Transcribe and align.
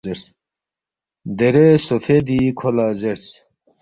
درے 1.37 1.67
سوفیدی 1.87 2.39
کھو 2.57 2.69
لہ 2.75 2.87
زیرس، 2.99 3.25